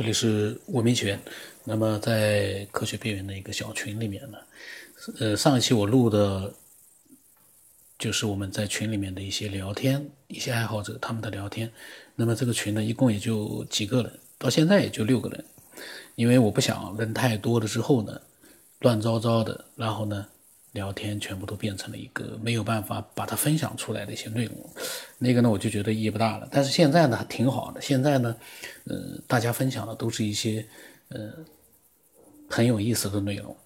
[0.00, 1.20] 这里是文明圈。
[1.62, 4.38] 那么在科学边缘的一个小群里面呢，
[5.18, 6.54] 呃，上一期我录的，
[7.98, 11.70] 就是我们在群里面的一些聊天，一些爱好者他们的聊天。
[12.14, 15.44] 那么这个群呢，一共也就几个人，到现在也就六个人，
[16.14, 18.18] 因为我不想人太多了之后呢，
[18.78, 20.26] 乱糟糟的，然后呢。
[20.72, 24.54] 聊天全部都变成了一个没有办法把它分享出来的一些内容，
[25.18, 26.48] 那个呢我就觉得意义不大了。
[26.50, 28.36] 但是现在呢挺好的，现在呢，
[28.84, 30.64] 呃，大家分享的都是一些
[31.08, 31.32] 呃
[32.48, 33.56] 很有意思的内容。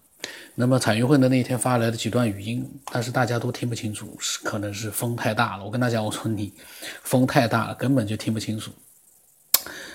[0.54, 5.64] 那么彩云会的那天发来的几段语音，但是大家都听不清楚，是可能是风太大了。
[5.64, 6.52] 我跟他讲，我说你
[7.02, 8.72] 风太大了，根本就听不清楚。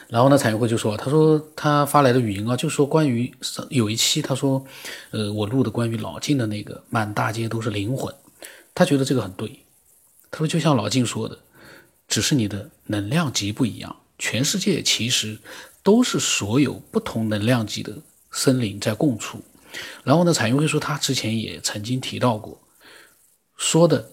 [0.10, 3.32] 然后呢，彩云会就说：“他说他发来的语音啊，就说关于
[3.70, 4.66] 有一期，他说，
[5.12, 8.12] 呃，我录的关于老晋的那个满大街都是灵魂，
[8.74, 9.60] 他觉得这个很对。
[10.32, 11.38] 他说就像老晋说的，
[12.08, 15.38] 只是你的能量级不一样，全世界其实
[15.84, 17.96] 都是所有不同能量级的
[18.32, 19.40] 森林在共处。
[20.04, 22.60] 然后呢，彩云会说他之前也曾经提到过，
[23.56, 24.10] 说的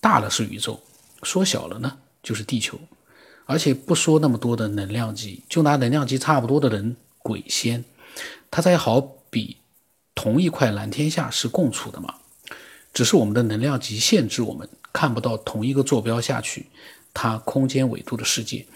[0.00, 0.80] 大了是宇宙，
[1.24, 2.78] 说小了呢就是地球。”
[3.48, 7.82] 而且不说那么多的能量级，就拿能量级差不多的人，鬼仙，
[8.50, 9.56] 他才好比
[10.14, 12.14] 同一块蓝天下是共处的嘛。
[12.92, 16.66] 只是我们的能量级限制我们看不到同一个坐标下去，
[17.14, 18.66] 它空间维度的世界。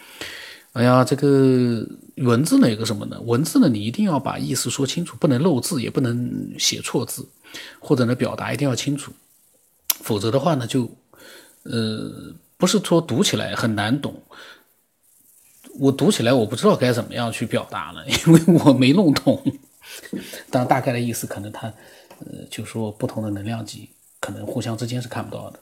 [0.73, 1.87] 哎呀，这个
[2.17, 3.21] 文字呢有个什么呢？
[3.21, 7.29] 文字呢你一定要把意思说清楚，不能漏字，也不能写错字，
[7.79, 9.13] 或者呢表达一定要清楚，
[10.01, 10.91] 否则的话呢就，
[11.65, 14.23] 呃，不是说读起来很难懂。
[15.79, 19.43] 我读起来我不知道该怎么样去表达了，因为我没弄懂。
[20.51, 21.67] 但大概的意思可能他，
[22.21, 23.89] 呃，就说不同的能量级
[24.21, 25.59] 可能互相之间是看不到的。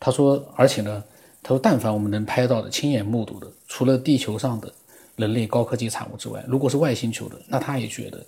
[0.00, 1.04] 他说，而且呢，
[1.42, 4.72] 他说，但凡我们能拍到的、亲眼目睹的，除了地球上的
[5.16, 8.24] 人类高科技产物之外，如果是外星球的，那他也觉得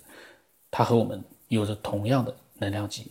[0.71, 3.07] 他和我们有着同样的能量级。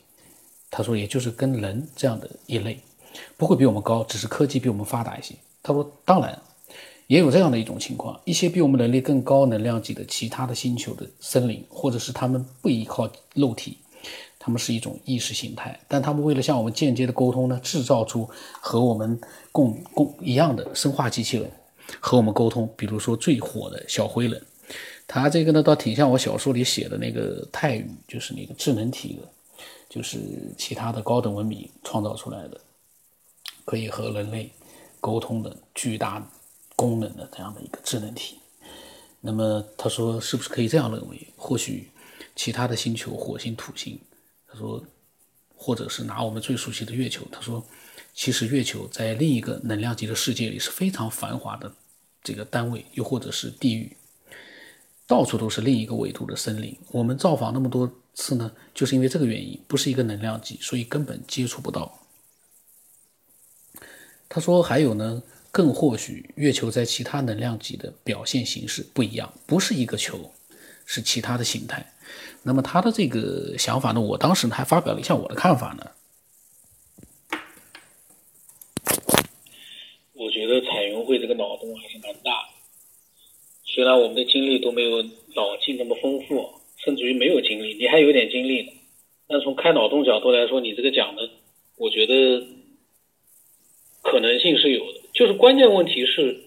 [0.71, 2.81] 他说，也就是跟人这样的一类，
[3.37, 5.34] 不会比我们高，只是科技比我们发达一些。
[5.62, 6.41] 他说，当然。
[7.09, 13.79] 也有这样的一种情况，一些比我们能力更高能量级的其他的星球的森林，或者是他们不依靠肉体，
[14.39, 18.29] 他们是一种意识形态，但他们为了向我们间接的沟通呢，制造出
[18.61, 19.19] 和我们
[19.51, 21.51] 共共一样的生化机器人
[21.99, 22.69] 和我们沟通。
[22.77, 24.43] 比如说最火的小灰人，
[25.07, 29.27] 他这个呢倒挺像我小说里写的那个泰语，就是那个智能体的，
[29.89, 30.19] 就是
[30.59, 32.61] 其他的高等文明创造出来的，
[33.65, 34.51] 可以和人类
[35.01, 36.27] 沟通的巨大的。
[36.78, 38.39] 功能的这样的一个智能体，
[39.21, 41.27] 那么他说是不是可以这样认为？
[41.37, 41.91] 或许
[42.37, 43.99] 其他的星球，火星、土星，
[44.47, 44.81] 他说，
[45.56, 47.66] 或者是拿我们最熟悉的月球，他说，
[48.15, 51.72] 其实月球在另一个能量级的世界里是非常繁华的
[52.22, 53.97] 这个单位，又或者是地狱，
[55.05, 56.78] 到处都是另一个维度的森林。
[56.93, 61.99] 我们造访那么多次呢，就是因为这个原因，不是一个能量级，所以根本接触不到。
[64.28, 65.21] 他说还有呢。
[65.50, 70.31] 更或许，月球在其他能量级的表现形式不一样，不是一个球，
[70.86, 71.84] 是其他的形态。
[72.42, 74.00] 那么他的这个想法呢？
[74.00, 75.91] 我当时还发表了一下我的看法呢。
[80.14, 82.48] 我觉得彩云会这个脑洞还是蛮大，
[83.65, 85.03] 虽然我们的经历都没有
[85.34, 86.48] 老晋那么丰富，
[86.84, 88.72] 甚至于没有经历，你还有点经历呢。
[89.26, 91.28] 但从开脑洞角度来说，你这个讲的，
[91.76, 92.47] 我觉得
[94.03, 94.97] 可能性是有的。
[95.19, 96.45] 就是关键问题是，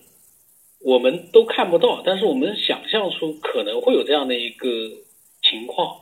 [0.80, 4.68] 我们都看不到，但是我们想象出可能会有这样的一个
[5.42, 5.98] 情况。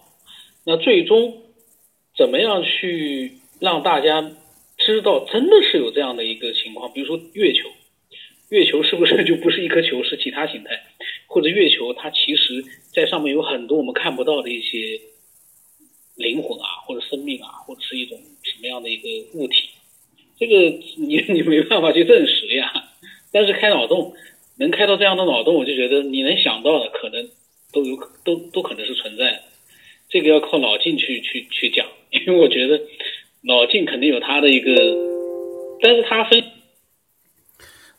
[0.68, 1.42] 那最终
[2.16, 4.36] 怎么样去让大家
[4.78, 6.94] 知道真的是有这样的一个情况？
[6.94, 7.68] 比如说月球，
[8.50, 10.80] 月球是不是就不是一颗球，是其他形态？
[11.26, 12.64] 或者月球它其实
[12.94, 15.02] 在上面有很多我们看不到的一些
[16.18, 19.70] 灵魂啊，或者生命啊，或者是一种什么样的一个物体？
[20.40, 20.56] 这个
[20.98, 22.72] 你 你没办法去证实呀，
[23.32, 24.14] 但是开脑洞
[24.58, 27.30] 能开到这样的脑洞，我就觉得你能想到的可能
[27.74, 29.42] 都有都都可能是存在。
[30.08, 32.82] 这个要靠老晋去去去讲， 因为我觉得
[33.44, 34.72] 老晋肯定有他的一个，
[35.82, 36.44] 但是他分。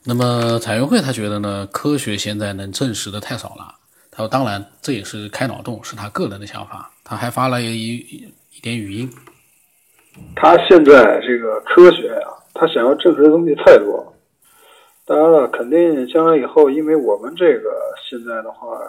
[0.04, 3.76] 那么彩云会他觉得呢，科学现在能证实的太少了。
[4.10, 6.90] 他说，当然这也是开脑洞，是他个人的想法。
[7.04, 9.08] 他还发了一一一点语音。
[10.34, 14.14] 他现在这个科学呀，他想要证实的东西太多。
[15.04, 17.70] 当然了，肯定将来以后，因为我们这个
[18.08, 18.80] 现在的话，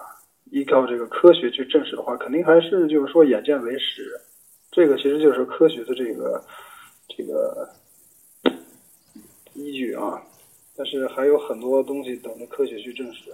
[0.51, 4.19] 依靠这个科学去证实的话，肯定还是就是说眼见为实。
[4.71, 6.43] 这个其实就是科学的这个
[7.09, 7.67] 这个
[9.53, 10.21] 依据啊。
[10.77, 13.31] 但是还有很多东西等着科学去证实。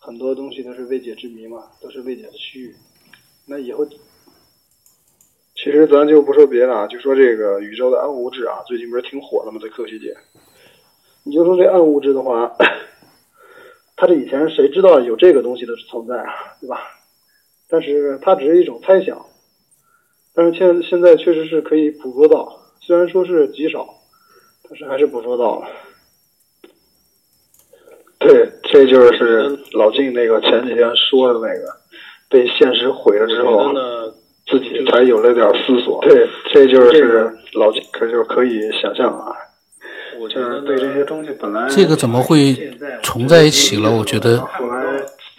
[0.00, 2.74] 很多东西都是未解之谜嘛，都是未解的区域。
[3.46, 3.86] 那以后，
[5.60, 9.58] 其实咱就不说别的啊，就说这个宇宙的暗物质啊，最近不是挺火的吗？
[9.60, 10.16] 在科学界，
[11.24, 12.56] 你就说这暗物质的话，
[13.96, 16.80] 它这以前谁知道有这个东西的存在啊，对吧？
[17.68, 19.26] 但是它只是一种猜想，
[20.32, 23.84] 但是现现在确实是可以捕捉到，虽然说是极少，
[24.68, 25.66] 但是还是捕捉到了。
[28.20, 31.66] 对，这就是老晋那个前几天说的那个，
[32.30, 33.72] 被现实毁了之后，
[34.50, 36.00] 自己才有了点思索。
[36.02, 39.32] 对，这就是老晋，可就可以想象啊。
[40.20, 42.54] 我就是对这些东西本来这个怎么会
[43.02, 43.90] 重在一起了？
[43.90, 44.84] 我觉得后来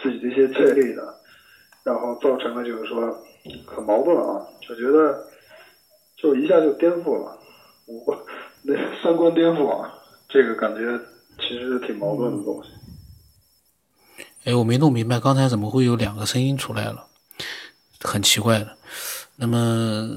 [0.02, 1.04] 自己的一些经历的，
[1.84, 3.16] 然后造成了就是说
[3.66, 5.18] 很矛盾啊，就觉得
[6.18, 7.38] 就一下就颠覆了，
[7.86, 8.18] 我
[8.64, 8.74] 那
[9.04, 9.94] 三观颠覆啊，
[10.30, 11.00] 这个感觉。
[11.42, 12.70] 其实挺矛盾的东西。
[14.44, 17.06] 哎，我没弄明白，刚才怎么会有两个声音出来了？
[18.02, 18.78] 很奇怪的。
[19.36, 20.08] 那么，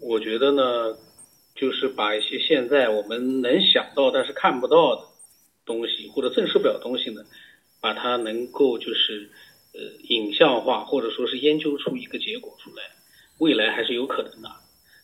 [0.00, 0.96] 我觉得呢，
[1.54, 5.02] 就是把一些现在我们能想到但是看不到的
[5.64, 7.22] 东西，或者证实不了东西呢，
[7.80, 9.30] 把它能够就是
[9.74, 12.82] 呃影像化，或者说是研究出一个结果出来，
[13.38, 14.50] 未来还是有可能的。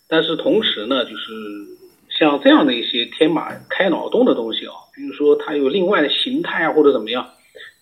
[0.09, 1.77] 但是同时呢，就是。
[2.09, 7.35] 像这样的一些天马开脑洞的东西啊，比如说它有另外的形态啊，或者怎么样，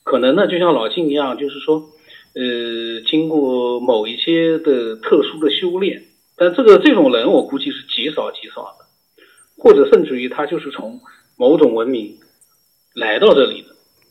[0.03, 1.89] 可能呢就像老晋一样，就是说，
[2.35, 6.03] 呃，经过某一些的特殊的修炼，
[6.37, 8.85] 但这个这种人我估计是极少极少的，
[9.57, 11.01] 或者甚至于他就是从
[11.39, 12.17] 某种文明
[12.95, 13.69] 来到这里的，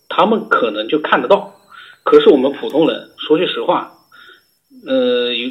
[0.09, 1.55] 他们可能就看得到，
[2.03, 3.93] 可是我们普通人说句实话，
[4.87, 5.49] 呃，有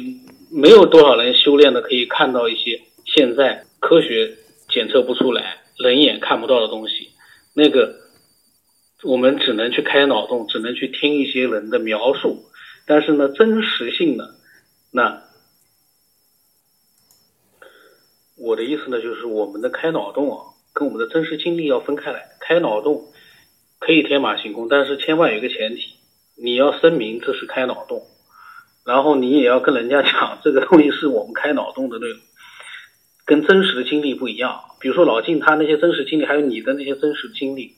[0.51, 4.37] 没有多少人修炼的可以看到一些现在科学。
[4.69, 7.09] 检测不出来，人眼看不到的东西，
[7.53, 7.93] 那个
[9.03, 12.45] 我们只能去开脑洞，只能去听一些人的描述。
[12.85, 14.25] 但是呢，真实性呢，
[14.91, 15.23] 那
[18.37, 22.29] 我的意思呢，就是我们的开脑洞啊，跟我们的真实经历要分开来。
[22.39, 23.05] 开脑洞
[23.79, 25.95] 可以天马行空，但是千万有一个前提，
[26.35, 28.05] 你要声明这是开脑洞，
[28.85, 32.19] 然后你也要跟人家讲 这个东西是我们开脑洞的内容。
[33.25, 37.77] 跟真实的经历不一样，比如说老晋他那些真实经历，还有你的那些真实经历，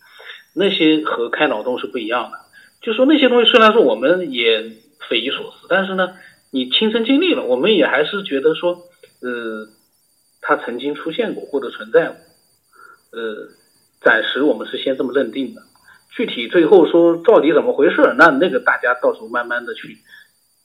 [0.55, 2.39] 那些和开脑洞是不一样的。
[2.81, 4.71] 就说那些东西虽然说我们也
[5.09, 6.15] 匪夷所思，但是呢，
[6.51, 8.83] 你亲身经历了，我们也还是觉得说，
[9.21, 9.67] 呃，
[10.41, 12.17] 他曾经出现过或者存在过，
[13.11, 13.49] 呃，
[14.01, 15.61] 暂时我们是先这么认定的。
[16.15, 19.97] 具体最后说到底怎么回事，那那个大家到时候慢慢的去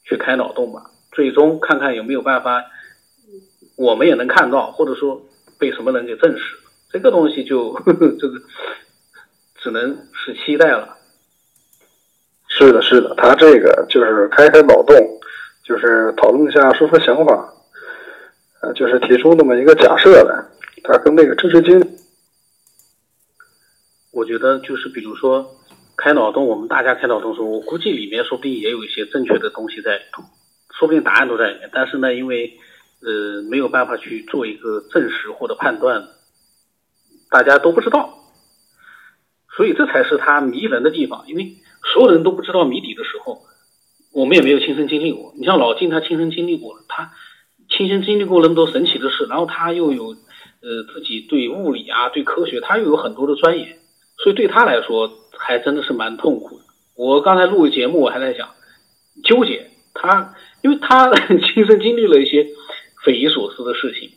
[0.04, 2.64] 去开脑洞吧，最终看看有没有办法。
[3.76, 5.22] 我们也能看到，或者说
[5.58, 6.58] 被什么人给证实，
[6.90, 8.40] 这个东西就呵 呵这个
[9.56, 10.98] 只能是期待了。
[12.50, 14.94] 是的，是的，他这个就是开开脑洞，
[15.64, 17.54] 就是讨论一下，说说想法，
[18.60, 20.44] 呃，就是提出那么一个假设来。
[20.82, 21.78] 他跟那个知识经，
[24.12, 25.56] 我觉得就是比如说
[25.96, 30.22] 开脑洞，我们大家开脑洞时候，我估计里面说不定也有一些正确的东西在里头，
[30.72, 31.70] 说不定答案都在里面。
[31.72, 32.58] 但是呢，因为
[33.02, 36.08] 呃，没有办法去做一个证实或者判断，
[37.30, 38.18] 大家都不知道，
[39.54, 41.24] 所以这才是他迷人的地方。
[41.26, 41.56] 因为
[41.92, 43.42] 所有人都不知道谜底的时候，
[44.12, 45.32] 我们也没有亲身经历过。
[45.38, 47.10] 你像老金，他亲身经历过，他
[47.68, 53.78] 亲身经历过那么多神奇的事，然后他又有呃自己对物理啊、对科学，他又有很多的钻研，
[54.18, 56.64] 所以对他来说还真的是蛮痛苦的。
[56.96, 58.48] 我刚才录个节目，我还在想
[59.24, 61.12] 纠结他，因为他
[61.54, 62.46] 亲身经历了一些。
[63.02, 64.10] 匪夷所思的事情，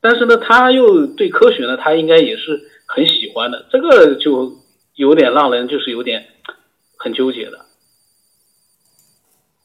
[0.00, 4.56] 但是呢，他又对科学呢，他应该也是很喜欢的，这个就
[4.94, 6.24] 有点让人就是有点
[7.00, 7.58] 很纠结的。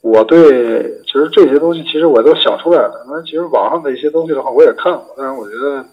[0.02, 3.06] 我对其实这些东西，其实我都想出来了。
[3.10, 5.86] 那其实网上的一些东西的话，我也看过，但是我觉得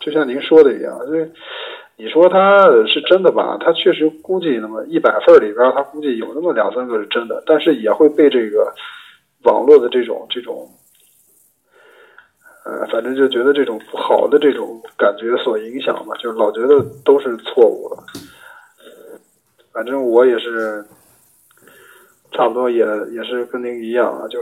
[0.00, 1.30] 就像您说的一样，这
[1.96, 3.58] 你说他是真的吧？
[3.60, 8.72] 他确实估计那么一百份里边，他估计有那么两三个是真的，但是也会被这个
[9.42, 10.66] 网络的这种这种。
[12.64, 18.00] 呃，反正就觉得这种不好的这种感觉所影响吧，就老觉得都是错误的。
[19.72, 20.84] 反正我也是，
[22.32, 24.38] 差不多也也是跟您一样啊，就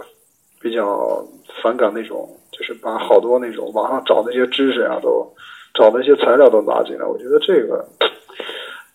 [0.60, 1.25] 比较
[1.62, 5.26] 反感那种，就是把好多那种网上找那些知识啊，都
[5.75, 7.04] 找那些材料都拿进来。
[7.06, 7.84] 我觉得这个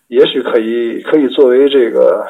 [0.08, 2.26] 也许可以可以作为这个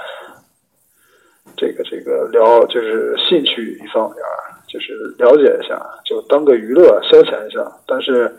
[1.57, 4.17] 这个这个聊，就是兴趣一方面。
[4.67, 7.63] 就是了解一下，就当个娱乐消遣一下。
[7.87, 8.29] 但是，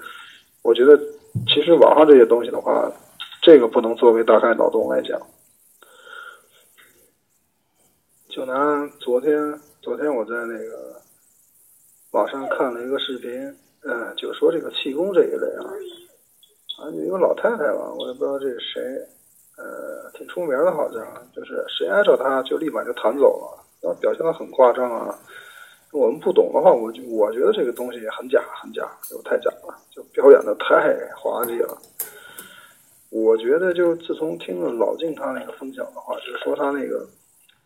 [0.62, 0.98] 我觉得
[1.46, 2.92] 其实网上这些东西的话，
[3.40, 5.18] 这个不能作为大概脑洞来讲。
[8.46, 11.02] 拿昨天，昨天我在那个
[12.12, 13.28] 网上看了一个视频，
[13.82, 15.66] 嗯，就说这个气功这一类啊，
[16.78, 18.80] 啊，有一个老太太吧，我也不知道这是谁，
[19.58, 25.18] 呃，挺出名的，好像就是谁挨着她就立马就弹走了，然后表现的很夸张啊。
[25.92, 31.76] 我们不懂的话，我就我觉得这个东西很假，很假，就太假了，就表演的太滑稽了。
[33.10, 37.06] 我觉得，就自从听了老静他那个分享的话，就是说他那个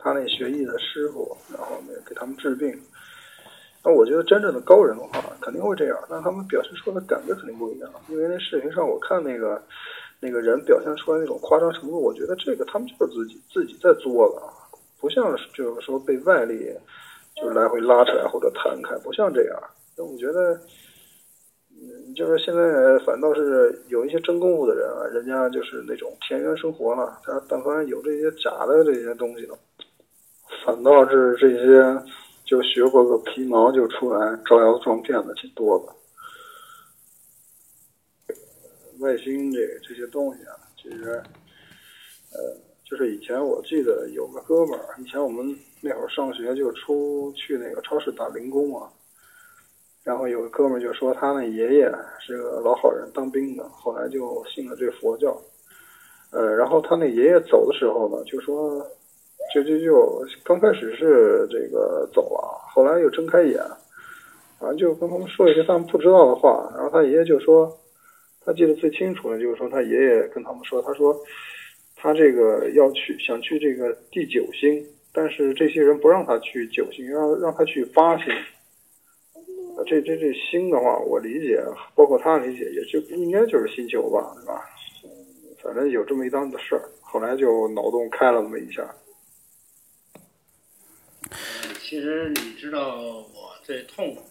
[0.01, 2.77] 他那学艺的师傅，然后那给他们治病。
[3.85, 7.91] 那我觉得真正的高人的话，肯定会这样，但他们表现出来的感觉肯定不一样。
[8.09, 9.63] 因为那视频上我看那个
[10.21, 14.43] 那个人表现出来那种夸张程度，我觉得这个他们就是自己自己在作的，
[15.01, 16.73] 不像是就是说被外力
[17.37, 19.63] 就是来回拉扯或者弹开，不像这样。
[19.97, 20.59] 那我觉得。
[21.83, 27.19] 嗯就是现在反倒是有一些真功夫的人啊，人家就是那种田园生活了。
[27.25, 29.57] 他但凡有这些假的这些东西了，
[30.65, 32.03] 反倒是这些
[32.45, 35.95] 就学过个皮毛就出来招摇撞骗的挺多的。
[39.01, 41.23] 外星这这些东西啊，其实，
[42.33, 48.91] 呃，就是以前我记得有个哥们儿，以前我们那会儿上学就出去那个超市打零工啊。
[50.03, 55.41] 然后有个哥们儿就说他那爷爷是个老好人，当兵的，后来就信了这佛教。
[56.31, 58.87] 呃，然后他那爷爷走的时候呢，就说，
[59.53, 63.59] 就就就刚开始是这个走了，后来又睁开眼，
[64.59, 66.73] 反正就跟他们说一些他们不知道的话。
[66.77, 67.71] 然后他爷爷就说，
[68.45, 71.17] 他记得最清楚的，就是说他爷爷跟他们说，他说
[71.97, 78.27] 他这个要去想去这个第九星，但是这些人不让他去九星，让让他去八星。
[79.87, 81.59] 这这这星的话，我理解，
[81.95, 84.63] 包括他理解，也就应该就是星球吧，对吧？
[85.63, 88.83] 反正有这么一档子事儿，后来就脑洞开了那么一下。
[91.83, 94.23] 其实你知道我最痛苦，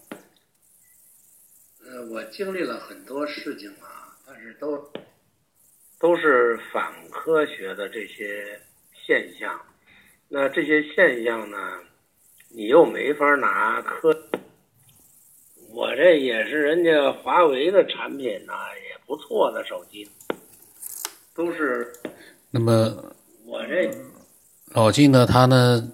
[1.85, 4.91] 呃，我经历了很多事情啊，但是都
[5.99, 8.61] 都是反科学的这些
[9.05, 9.59] 现象。
[10.29, 11.57] 那这些现象呢，
[12.49, 14.29] 你又没法拿科。
[15.71, 20.09] 我这也是人家华为的产品呐，也不错的手机，
[21.33, 21.93] 都是。
[22.51, 23.13] 那么
[23.45, 23.91] 我这
[24.71, 25.91] 老金呢，他呢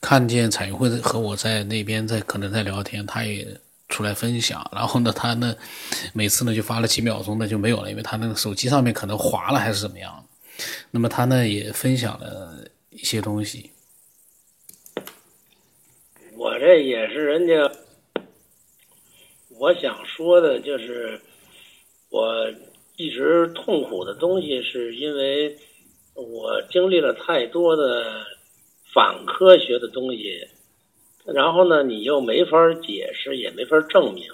[0.00, 3.46] 看见彩云会和我在那边在可能在聊天，他也
[3.88, 4.68] 出来分享。
[4.72, 5.54] 然后呢，他呢
[6.12, 10.24] 每次呢就发了几秒钟的就没有了，因为他那个手机上面可能滑了还是怎么样。
[10.90, 13.70] 那么他呢也分享了一些东西。
[16.36, 17.54] 我这也是人家。
[19.60, 21.20] 我想说的就是，
[22.10, 22.48] 我
[22.96, 25.58] 一直痛苦的东西，是因为
[26.14, 28.24] 我经历了太多的
[28.92, 30.46] 反科学的东西，
[31.24, 34.24] 然后呢，你又没法解释，也没法证明。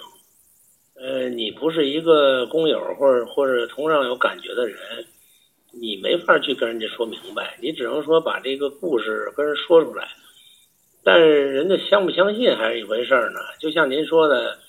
[0.95, 4.77] 呃，你不是一个工友，或者或者同样有感觉的人，
[5.71, 10.07] 你没法去跟人家说明白，你只能说把这个故事跟人说出来。
[11.03, 13.39] 但是人家相不相信还是一回事呢。
[13.59, 14.59] 就像您说的。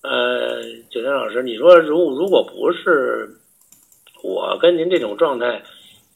[0.00, 3.28] 呃，九天老师，你说如如果不是
[4.22, 5.60] 我跟您这种状态，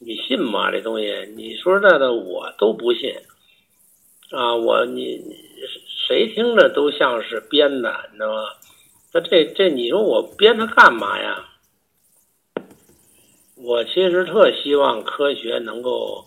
[0.05, 0.71] 你信吗？
[0.71, 3.13] 这东西，你说实在的，我都不信
[4.31, 4.55] 啊！
[4.55, 5.21] 我你
[6.07, 8.43] 谁听着都像是编的，你知道吗？
[9.13, 11.49] 那这这，你说我编它干嘛呀？
[13.55, 16.25] 我其实特希望科学能够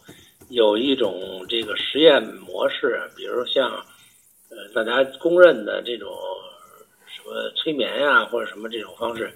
[0.48, 3.70] 有一种这个实验模式，比如像
[4.50, 6.10] 呃大家公认的这种。
[7.08, 9.32] 什么，催眠呀，或者什么这种方式，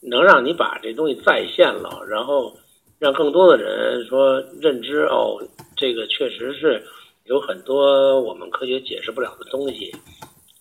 [0.00, 2.56] 能让你把这东西再现了，然后
[2.98, 5.38] 让更多的人说认知哦，
[5.76, 6.82] 这个确实是
[7.24, 9.94] 有很多我们科学解释不了的东西，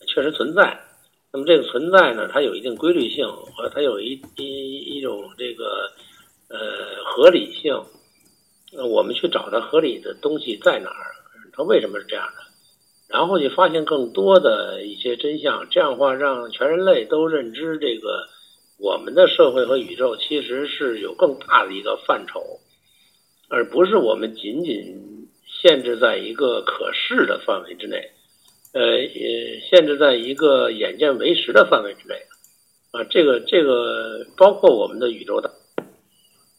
[0.08, 0.80] 确实存在。
[1.32, 5.92] 那么这个存在呢，它有一定规律性，和它有一一一种这个
[6.50, 6.58] 呃
[7.06, 7.82] 合理性。
[8.74, 11.16] 那我们去找它合理的东西在哪儿？
[11.54, 12.44] 它为什么是这样的？
[13.08, 18.28] 然后去发现更多的一些真相，这样的话让全人类都认知这个
[18.78, 22.60] 我们的社会和宇宙其实是有更大的一个范畴，
[23.50, 28.12] 而不是我们仅仅限制在一个可视的范围之内，
[28.74, 32.16] 呃，也，限制在一个眼见为实的范围之内，
[32.92, 35.52] 啊，这个这个包括我们的宇宙的，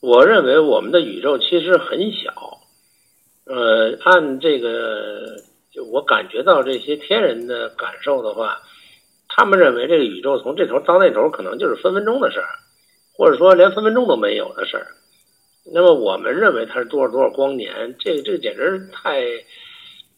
[0.01, 2.61] 我认为我们的宇宙其实很小，
[3.45, 5.37] 呃，按这个。
[5.77, 8.63] 就我感觉到这些天人的感受的话，
[9.37, 12.49] 他们认为这个宇宙从这头到那头可能就是分分钟的事儿，
[13.13, 14.87] 或者说连分分钟都没有的事儿。
[15.75, 19.21] 那么我们认为它是多少多少光年，这这简直太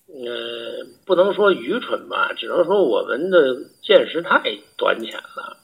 [0.07, 4.41] 呃，不能说愚蠢吧，只能说我们的见识太
[4.77, 5.57] 短浅了。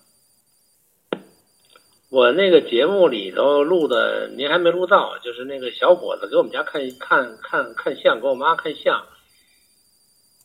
[2.11, 9.05] 我那个节目里头录的，您还没录到，就是那个小伙子给我们家看看看看相，给我妈看相。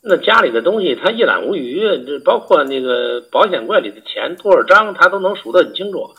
[0.02, 6.10] 那家里的东西他一览无余，这包括那个保险柜里的钱多少张，他都能数得很清楚。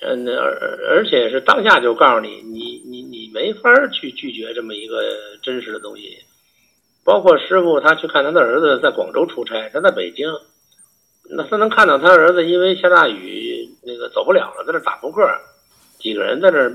[0.00, 5.02] 嗯，而而且是当下就告诉你，你你你没法去拒绝这么一个
[5.42, 6.18] 真实的东西。
[7.04, 10.28] 包括师傅他去看他的儿子在广州出差，他在北京，
[11.30, 15.26] 那他能看到他儿子因为下大雨那个走不了了，在那打扑克，
[15.98, 16.70] 几个人在那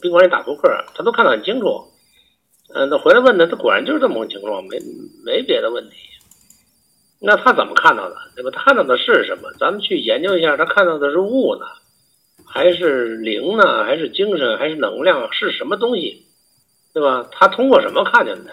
[0.00, 1.82] 宾馆里打扑克，他都看得很清楚。
[2.74, 4.78] 嗯，他回来问他，他果然就是这么个情况，没
[5.24, 5.96] 没别的问题。
[7.20, 8.16] 那他怎么看到的？
[8.36, 8.50] 对吧？
[8.52, 9.50] 他看到的是什么？
[9.58, 11.66] 咱们去研究一下，他看到的是物呢，
[12.46, 13.84] 还是灵呢？
[13.84, 14.58] 还是精神？
[14.58, 15.32] 还是能量？
[15.32, 16.26] 是什么东西？
[16.92, 17.26] 对吧？
[17.32, 18.52] 他通过什么看见的？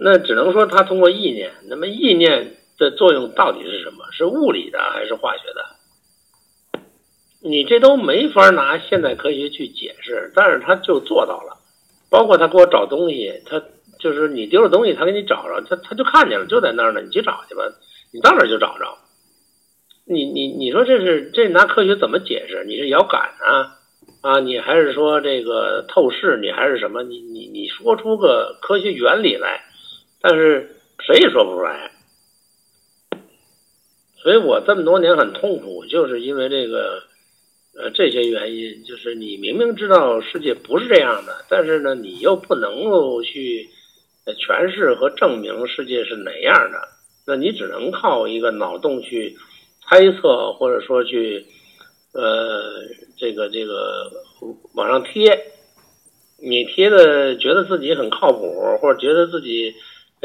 [0.00, 1.52] 那只能说他通过意念。
[1.68, 4.06] 那么意念的作用到底是什么？
[4.12, 6.80] 是物理的还是化学的？
[7.40, 11.58] 你这都没法拿现代科学去解释，但是他就做到了。
[12.12, 13.62] 包括他给我找东西，他
[13.98, 17.62] 就是你丢了东西，他给你找着，他他就看见了，就在那儿呢，你去找去吧，
[18.12, 18.98] 你到哪儿就找着。
[20.04, 22.64] 你你你说这是这拿科学怎么解释？
[22.66, 23.78] 你是遥感啊
[24.20, 24.40] 啊？
[24.40, 26.36] 你还是说这个透视？
[26.36, 27.02] 你还是什么？
[27.02, 29.62] 你你你说出个科学原理来，
[30.20, 31.92] 但是谁也说不出来。
[34.22, 37.10] 所以我这么多年很痛苦，就是因为这个。
[37.74, 43.66] 呃，这些原因就是你明明知道世界不是这样的，但是呢，你又不能够去
[44.26, 46.78] 诠释和证明世界是哪样的，
[47.26, 49.36] 那你只能靠一个脑洞去
[49.80, 51.46] 猜测，或者说去
[52.12, 52.84] 呃
[53.16, 54.10] 这个这个
[54.74, 55.42] 往上贴，
[56.42, 59.72] 你贴的觉得自己很靠谱，或者觉得自己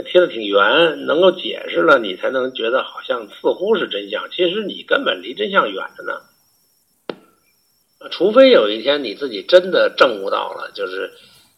[0.06, 6.22] 贴的挺圆，能够解释了，你才能觉得好像似乎是真相，其实你根本离真相远着呢。
[8.12, 11.12] 除非有一天你自己真的证悟到了，就是，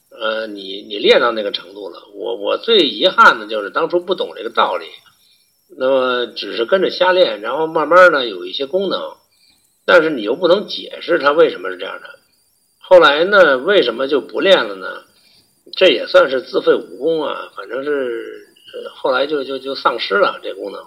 [0.10, 2.08] 呃，你你练到那个程度了。
[2.16, 4.86] 我我最遗憾的就是当初不懂这个道理，
[5.78, 9.00] 那么只是跟着瞎练，然后慢慢呢有一些功能，
[9.86, 12.08] 但是你又不能解释它为什么是这样的。
[12.80, 15.04] 后来呢，为什么就不练了呢？
[15.76, 18.48] 这也算是自废武功啊，反正是
[18.96, 20.86] 后来就就就丧失了这功能。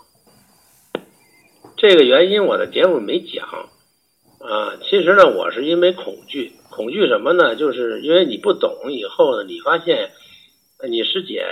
[1.77, 3.69] 这个原因我的节目没讲。
[4.43, 7.55] 啊，其实呢，我是因为恐惧，恐惧什么呢？
[7.55, 10.11] 就是因为你不懂以后呢，你发现，
[10.91, 11.47] 你师姐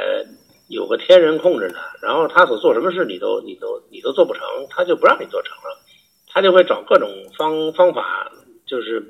[0.69, 5.79] 有个天人控制他，然后他所做什么事，你都你都你都做不成，他就不让你做成了，
[6.27, 8.29] 他就会找各种方方法，
[8.67, 9.01] 就是，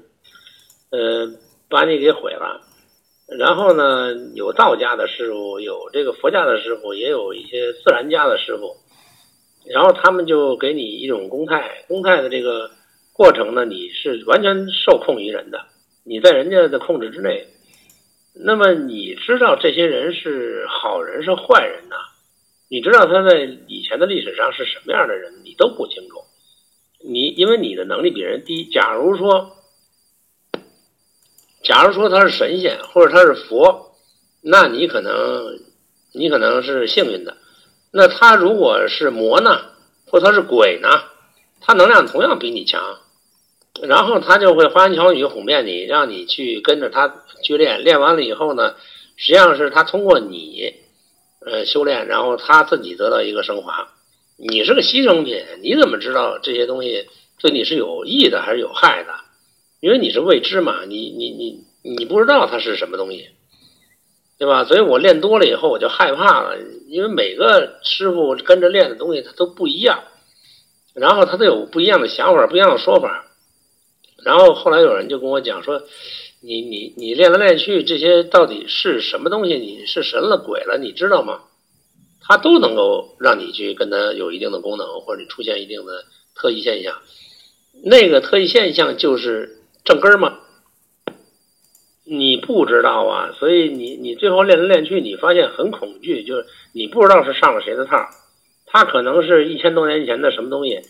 [0.91, 1.27] 呃，
[1.71, 2.61] 把你给毁了。
[3.39, 8.77] 然后呢，有道家的师傅，有这个佛家的师傅，也有一些自然家的师傅，
[9.65, 12.71] 然后他们就给你一种公态，公态的这个。
[13.21, 15.67] 过程呢，你是完全受控于人的，
[16.05, 17.49] 你在人家的控制之内。
[18.33, 21.97] 那么你知道这些人是好人是坏人呢？
[22.71, 26.23] 你知道他在以前的历史上是什么样的人，你都不清楚。
[27.05, 28.65] 你因为你的能力比人低。
[28.65, 29.55] 假如说，
[31.63, 33.97] 假如说他是神仙或者他是佛，
[34.41, 35.61] 那你可能
[36.15, 37.37] 你可能是幸运的。
[37.93, 39.61] 那他如果是魔呢，
[40.07, 40.89] 或者他是鬼呢，
[41.61, 42.81] 他能量同样比你强。
[43.83, 47.83] 然后他就会花言巧语哄骗你，让你去跟着他去练。
[47.85, 48.75] 练完了以后呢，
[49.17, 50.75] 实际上是他通过你，
[51.47, 53.89] 呃，修炼，然后他自己得到一个升华。
[54.37, 57.09] 你是个牺牲品，你怎么知道这些东西
[57.41, 59.15] 对你是有益的还是有害的？
[59.81, 63.31] 因为你是未知嘛，你你你你不知道它是什么东西，
[64.39, 64.65] 对吧？
[64.65, 70.05] 所以我练多了以后，我就害怕了，因为每个师傅跟着练的东西他都不一样，
[70.93, 73.27] 然后他都有不一样的想法，不一样的说法。
[74.25, 75.83] 然后后来有人就跟我讲说，
[76.43, 79.55] 你你你练来练去这些到底是什么东西？
[79.55, 80.79] 你是神了鬼了？
[80.79, 81.41] 你知道吗？
[82.23, 86.05] 它都能够让你去跟它有一定的功能，或者你出现一定的
[86.35, 86.97] 特异现象。
[87.83, 90.39] 那个特异现象就是正根儿吗？
[92.05, 97.97] 你不知道啊，所以你你最后练来练去，你发现很恐惧，就是你不知道是上了谁的套，
[98.67, 100.81] 它可能是一千多年前的什么东西。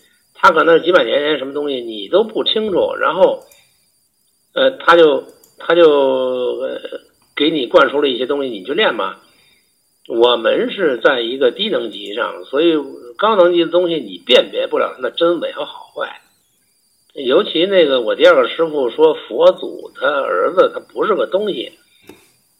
[0.43, 3.41] 他可能几百年前什么东西你都不清楚，然后，
[4.55, 5.25] 呃，他就
[5.59, 6.81] 他就呃
[7.37, 9.21] 给你灌输了一些东西，你就练吧。
[10.09, 12.75] 我们是在一个低能级上，所以
[13.19, 16.23] 高能级的东西你辨别不了它的真伪和好坏。
[17.15, 21.73] 尤其那个我第二个师傅说佛祖他儿子他不是个东西，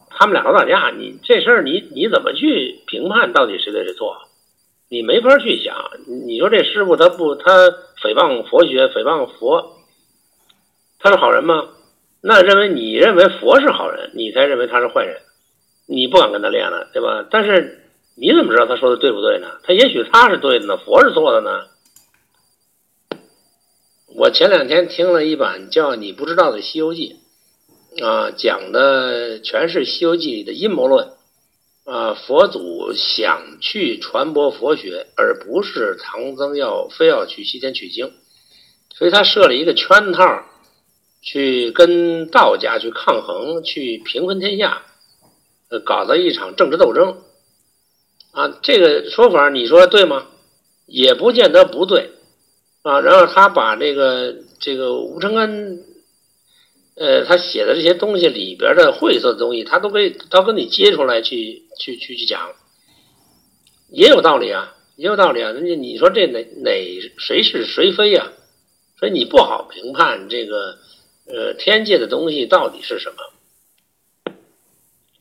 [0.09, 4.15] 他们俩老打架，你这事儿你你怎么去评判到底谁对谁错？
[4.91, 5.73] 你没法去想。
[6.27, 7.69] 你说这师傅他不他
[8.03, 9.77] 诽谤佛学，诽谤佛，
[10.99, 11.69] 他是好人吗？
[12.21, 15.21] 那认为你认为佛是好人，你才认为他是坏人，
[15.87, 17.25] 你不敢跟他练了，对吧？
[17.31, 17.85] 但是
[18.17, 19.47] 你怎么知道他说的对不对呢？
[19.63, 21.67] 他也许他是对的呢，佛是错的呢？
[24.13, 27.15] 我前两天听了一版叫《你不知道的西游记》，
[28.05, 31.11] 啊，讲的全是《西游记》里的阴谋论，
[31.83, 38.13] 啊，佛祖想去传播佛学，而不是唐僧要非要去西天取经，
[38.93, 40.45] 所以他设了一个圈套，
[41.21, 44.83] 去跟道家去抗衡，去平分天下，
[45.69, 47.17] 呃，搞了一场政治斗争，
[48.31, 50.27] 啊，这个说法你说对吗？
[50.85, 52.11] 也不见得不对。
[52.83, 55.85] 啊，然后他把这个这个吴承恩，
[56.95, 62.51] 呃，他写的这些东西里边的晦涩的东西，他都可以，他跟你接出来去去去去讲，
[63.89, 65.51] 也有道理啊，也有道理啊。
[65.51, 66.71] 人家你说这哪哪
[67.17, 68.31] 谁是谁非呀？
[68.99, 70.77] 所以你不好评判这个
[71.25, 74.35] 呃天界的东西到底是什么。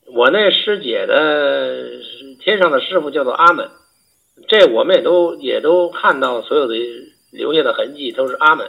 [0.06, 1.90] 我那师姐的
[2.40, 3.70] 天上的师傅叫做阿门，
[4.48, 6.74] 这我们也都也都看到所有的。
[7.32, 8.68] 留下的痕迹都是阿门，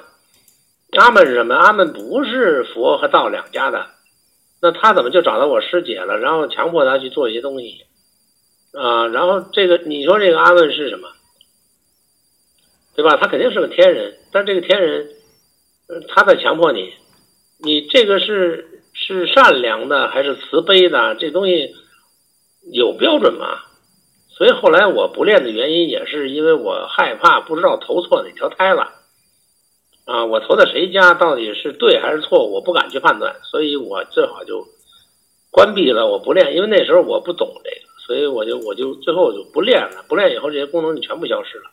[0.98, 1.56] 阿门是什么？
[1.56, 3.88] 阿门不是佛和道两家的，
[4.62, 6.18] 那他怎么就找到我师姐了？
[6.18, 7.86] 然后强迫他去做一些东西
[8.74, 9.08] 啊？
[9.08, 11.08] 然后这个你说这个阿门是什么？
[12.94, 13.16] 对吧？
[13.16, 15.08] 他肯定是个天人，但这个天人
[16.10, 16.94] 他在强迫你，
[17.64, 21.16] 你这个是是善良的还是慈悲的？
[21.16, 21.74] 这东西
[22.74, 23.60] 有标准吗？
[24.30, 28.92] 所以后来我不练的原因，也是因为我害怕不知道投错哪条胎了，
[30.12, 34.68] 啊，我投在谁家到底是对还是错，我不敢去判断，所以我最好就
[35.50, 41.72] 关闭了，我不练，因为那时候我不懂这个，所以我就我就最后就不练了，不练以后这些功能就全部消失了。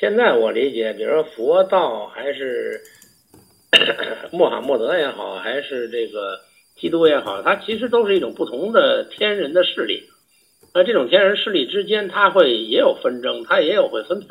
[0.00, 2.80] 现在我理解，比如说佛道还是
[4.32, 6.40] 穆罕默德也好，还是这个。
[6.74, 10.08] 基督也好，它其实都是一种不同的天人的势力。
[10.74, 14.30] 那这种天人势力之间，它会也有纷争，它也有会分片，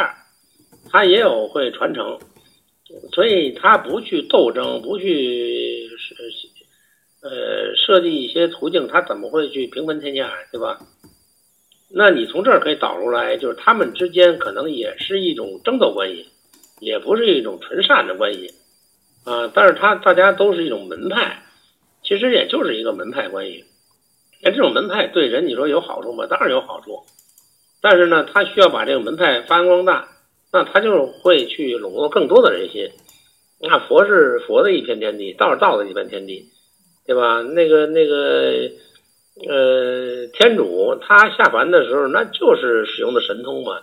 [0.92, 2.20] 他也有会传承。
[3.14, 5.90] 所以，他不去斗争，不去
[7.22, 10.78] 呃设计一些途径，他怎么会去平分天下，对吧？
[11.94, 16.28] 那你从这儿可以导出来，就是他们之间可能也是一种争斗关系，
[16.80, 18.54] 也不是一种纯善的关系
[19.24, 19.50] 啊。
[19.54, 21.44] 但是，他大家都是一种门派。
[22.04, 23.64] 其实也就是一个门派关系，
[24.42, 26.26] 那这种门派对人你说有好处吗？
[26.28, 27.04] 当然有好处，
[27.80, 30.08] 但是呢，他需要把这个门派发扬光大，
[30.52, 32.90] 那他就会去笼络更多的人心。
[33.60, 36.50] 那佛是佛的一片天地，道是道的一片天地，
[37.06, 37.42] 对吧？
[37.42, 38.70] 那个那个
[39.48, 43.82] 呃，天主他下凡的时候，那就是使用的神通嘛，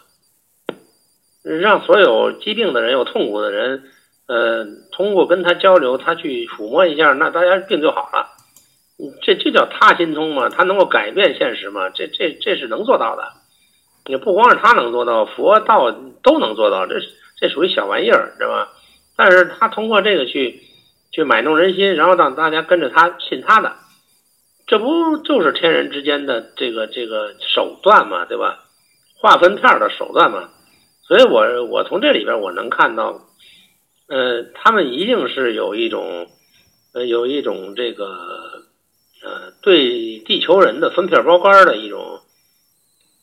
[1.43, 3.85] 让所有疾病的人、有痛苦的人。
[4.27, 8.29] 呃，通过跟他交流，他去抚摸一下，那大家病就好了。
[9.23, 10.51] 这这叫他心通嘛？
[10.51, 11.89] 他能够改变现实嘛？
[11.89, 13.23] 这这这是能做到的。
[14.09, 15.93] 也不光是他能做到，佛道
[16.23, 16.87] 都能做到。
[16.87, 16.97] 这
[17.39, 18.73] 这属于小玩意儿，知道吧？
[19.17, 20.61] 但是他通过这个去
[21.13, 23.77] 去买弄人心，然后让大家跟着他信他的，
[24.67, 28.25] 这不就是天人之间的这个这个手段嘛？
[28.25, 28.65] 对吧？
[29.21, 30.49] 划分片的手段嘛？
[31.07, 33.21] 所以我我从这里边我能看到。
[34.11, 36.29] 呃，他们一定是有一种，
[36.95, 38.07] 呃，有一种这个，
[39.23, 42.19] 呃，对地球人的分片包干的一种，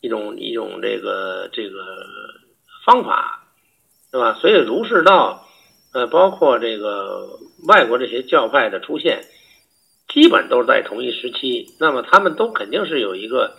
[0.05, 1.79] 一种一种这个这个
[2.85, 3.43] 方法，
[4.11, 4.35] 对吧？
[4.39, 5.47] 所以儒释道，
[5.93, 9.23] 呃，包括这个外国这些教派的出现，
[10.07, 11.73] 基本都是在同一时期。
[11.79, 13.55] 那么他们都肯定是有一个，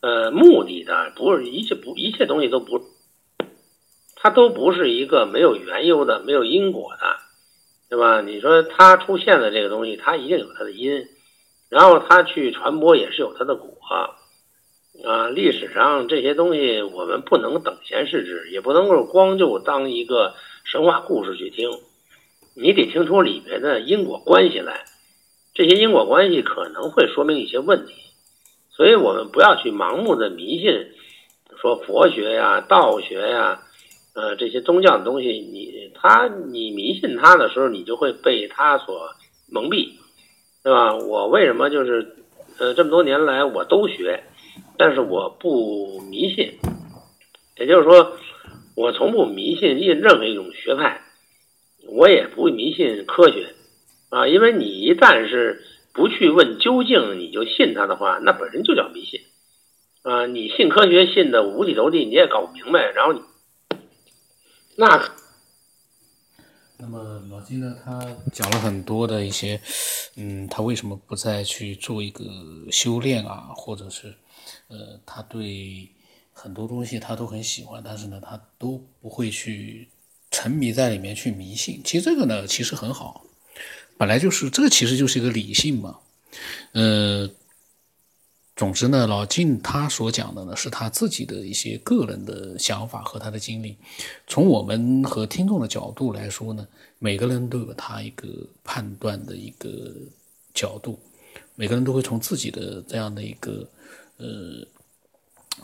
[0.00, 2.82] 呃，目的的，不是一切不一切东西都不。
[4.16, 7.16] 它都不是一个没有缘由的、没有因果的，
[7.88, 8.20] 对吧？
[8.20, 11.06] 你说它出现的这个东西，它一定有它的因，
[11.68, 13.78] 然后它去传播也是有它的果，
[15.04, 20.34] 啊，历史上这些东西我们不能等闲视之，也不能够光就当一个
[20.64, 21.70] 神话故事去听，
[22.54, 24.84] 你得听出里面的因果关系来，
[25.54, 27.94] 这些因果关系可能会说明一些问题，
[28.70, 30.88] 所以我们不要去盲目的迷信，
[31.60, 33.62] 说佛学呀、道学呀。
[34.14, 39.10] 呃，这些宗教的东西，你他你迷信他的时候，你就会被他所
[39.48, 39.90] 蒙蔽，
[40.64, 40.96] 对吧？
[40.96, 42.16] 我为什么就是
[42.58, 44.24] 呃这么多年来我都学，
[44.78, 46.58] 但是我不迷信，
[47.58, 48.16] 也就是说，
[48.76, 51.02] 我从不迷信任何一种学派，
[51.88, 53.54] 我也不迷信科学
[54.10, 59.20] 啊，因为你一旦是不去问究竟，你就信他的话，那本身就叫迷信
[60.02, 60.26] 啊！
[60.26, 63.20] 你信科学信的五体投地，你也搞不明白，然后你
[64.76, 65.10] 那。
[66.80, 67.74] 那么老金呢？
[67.84, 67.98] 他
[68.32, 69.60] 讲了很多的一些，
[70.16, 72.24] 嗯，他为什么不再去做一个
[72.70, 73.48] 修炼啊？
[73.56, 74.14] 或者是，
[74.68, 75.88] 呃，他对
[76.32, 79.88] 很多东西他都很喜欢，但是呢，他都不会去
[80.30, 81.80] 沉迷在里面去迷信。
[81.84, 83.24] 其实这个呢，其实很好，
[83.96, 85.98] 本来就是这个，其实就是一个理性嘛，
[86.72, 87.28] 呃。
[88.56, 93.76] 总之呢，老晋他所讲的呢，是他自己的一些个人的想法和他的经历。
[94.26, 96.66] 从我们和听众的角度来说呢，
[96.98, 98.26] 每个人都有他一个
[98.64, 99.94] 判断的一个
[100.54, 100.98] 角度，
[101.54, 103.64] 每个人都会从自己的这样的一个
[104.18, 104.66] 呃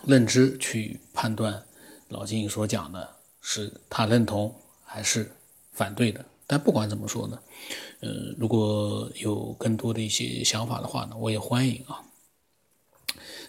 [0.06, 1.62] 认知去判断
[2.08, 5.30] 老晋所讲的是他认同还是
[5.72, 6.24] 反对的。
[6.46, 7.38] 但不管怎么说呢，
[8.00, 12.02] 呃，如果有更多的一些想法的话呢，我也欢迎啊。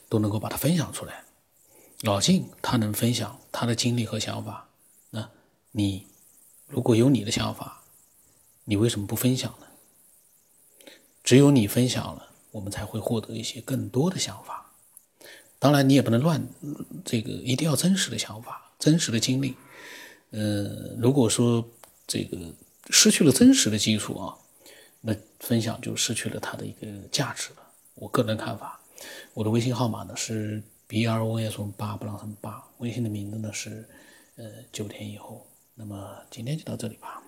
[0.07, 1.23] 都能够把它分享出来。
[2.01, 4.69] 老晋他能分享他的经历和想法，
[5.09, 5.27] 那
[5.71, 6.05] 你
[6.67, 7.81] 如果有你的想法，
[8.65, 9.65] 你为什么不分享呢？
[11.23, 14.64] 只有你分享了，我们才会获得一些更多的想法。
[15.65, 16.47] 当然，你也不能乱，
[17.03, 19.55] 这个一定要真实的想法、真实的经历。
[20.29, 21.67] 呃，如果说
[22.05, 22.37] 这个
[22.91, 24.37] 失去了真实的基础啊，
[25.01, 27.63] 那分享就失去了它的一个价值了。
[27.95, 28.79] 我个人看法。
[29.33, 33.89] 我的微信号码呢是 b r o s 八布朗森八，微信的名字呢是
[34.35, 35.47] 呃九天以后。
[35.73, 37.23] 那么今天就到这里吧。